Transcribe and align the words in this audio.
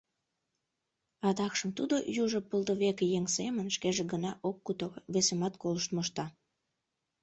Адакшым 1.27 1.71
тудо, 1.77 1.95
южо 2.23 2.39
пылдывек 2.49 2.97
еҥ 3.17 3.25
семын, 3.37 3.67
шкеже 3.75 4.03
гына 4.13 4.31
ок 4.49 4.57
кутыро, 4.65 4.99
весымат 5.13 5.53
колышт 5.61 5.89
мошта. 5.95 6.25